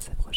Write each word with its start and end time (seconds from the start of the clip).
s'approche. 0.00 0.29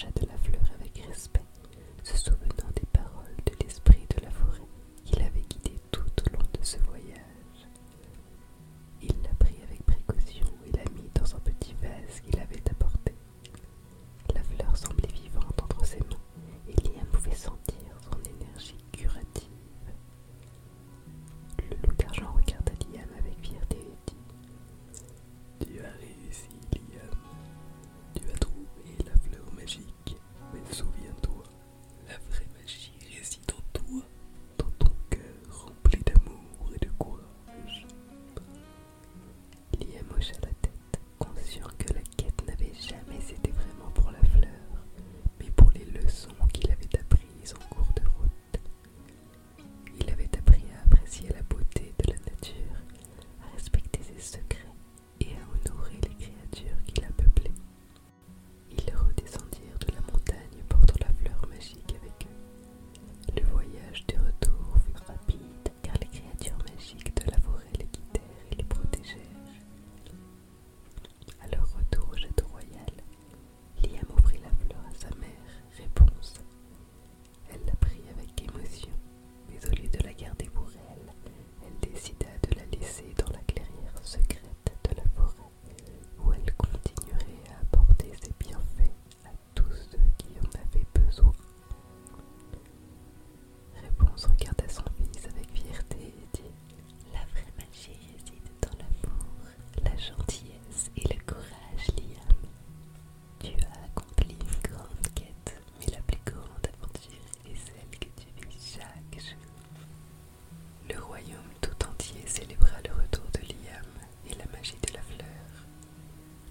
Le 110.90 111.00
royaume 111.00 111.38
tout 111.62 111.86
entier 111.88 112.24
célébra 112.26 112.78
le 112.84 112.94
retour 113.00 113.24
de 113.34 113.42
Liam 113.42 113.86
et 114.28 114.34
la 114.36 114.46
magie 114.58 114.78
de 114.88 114.94
la 114.94 115.02
fleur. 115.02 115.68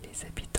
Les 0.03 0.25
habitants 0.27 0.52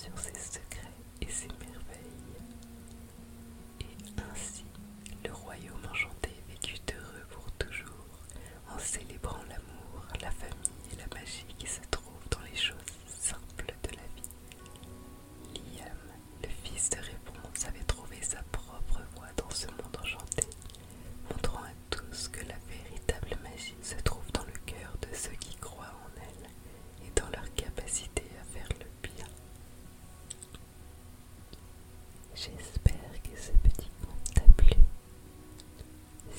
sur 0.00 0.18
ses 0.18 0.32
secrets 0.34 0.94
et 1.20 1.30
ses 1.30 1.48
merveilles. 1.48 2.29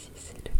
si 0.01 0.50